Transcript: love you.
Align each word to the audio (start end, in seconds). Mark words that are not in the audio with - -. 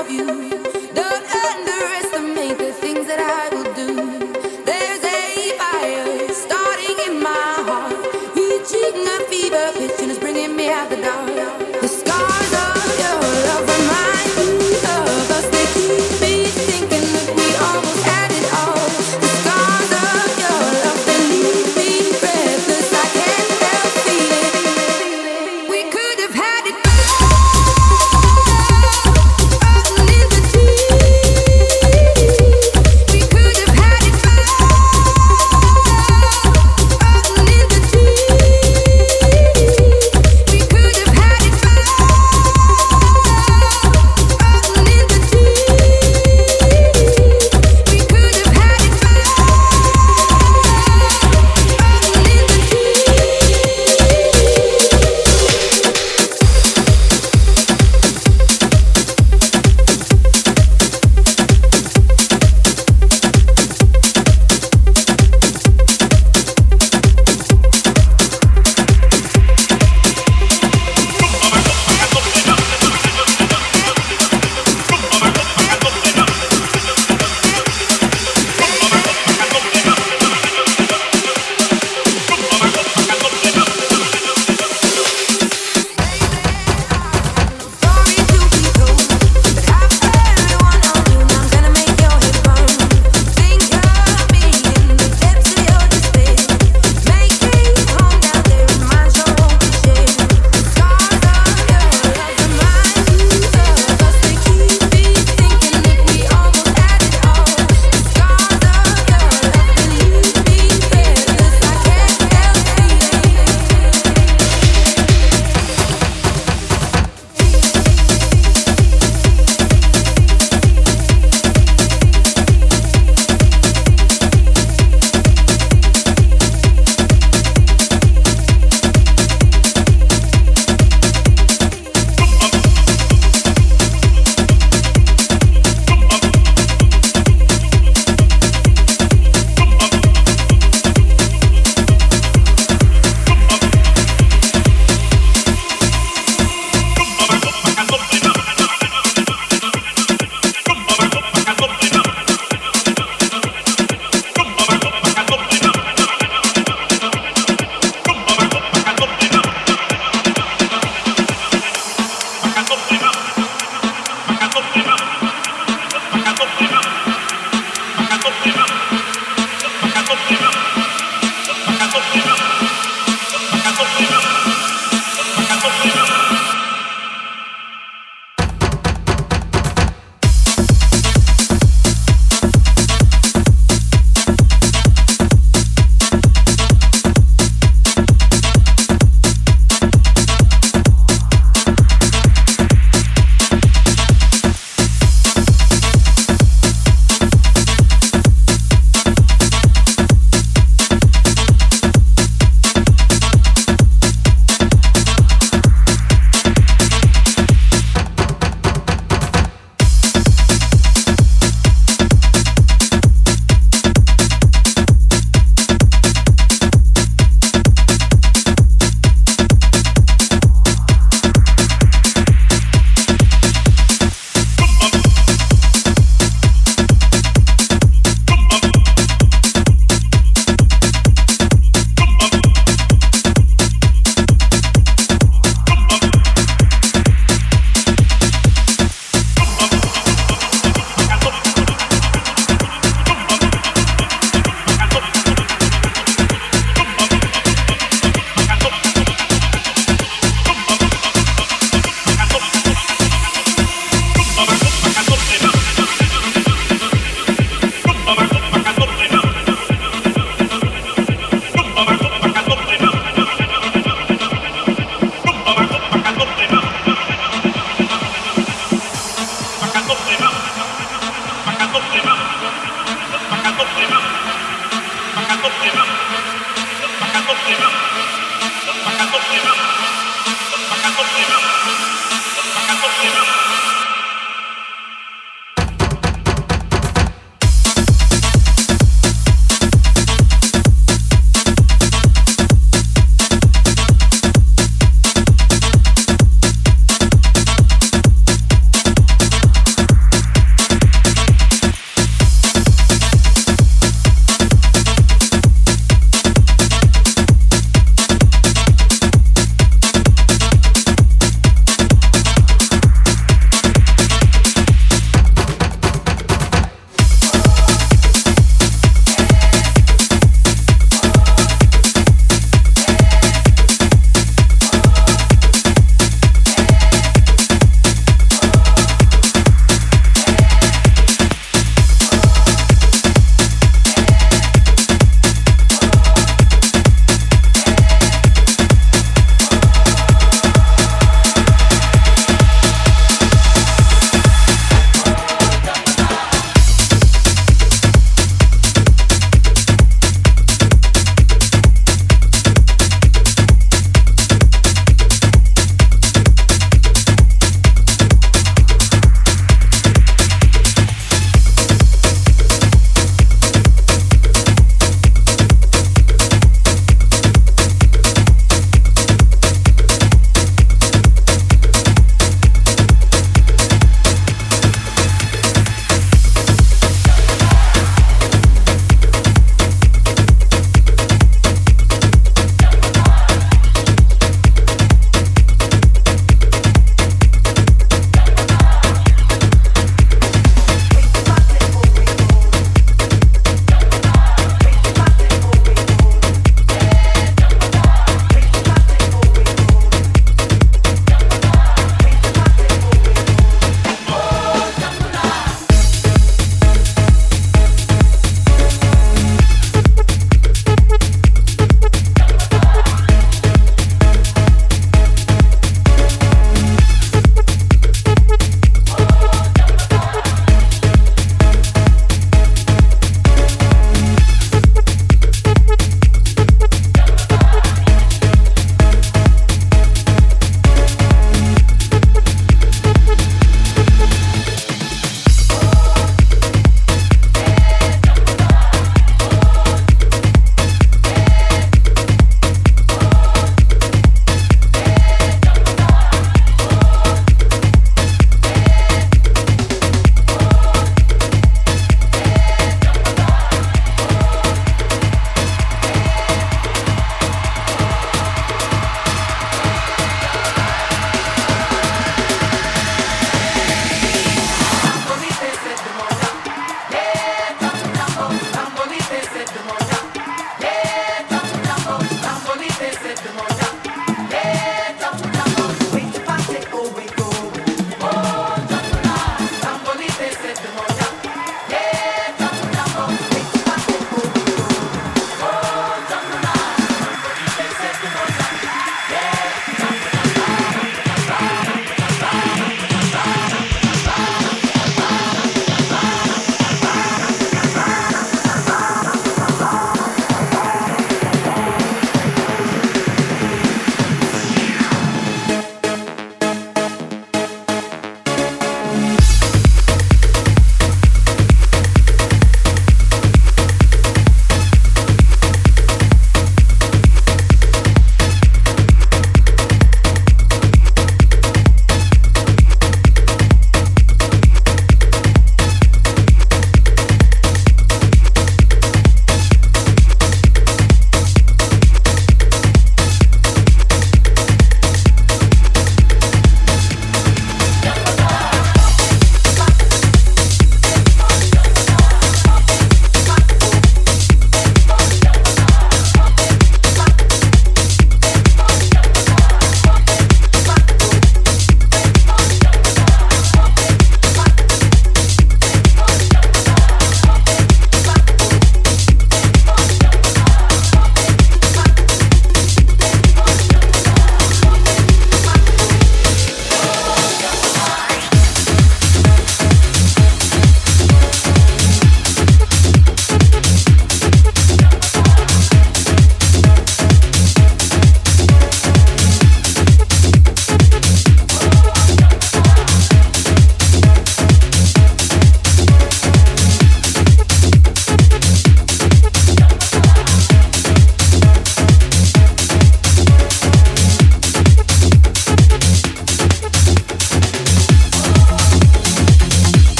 love 0.00 0.10
you. 0.10 0.49